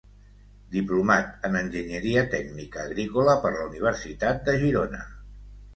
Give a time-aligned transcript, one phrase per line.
[0.75, 5.07] Diplomat en Enginyeria Tècnica Agrícola per la Universitat de Girona.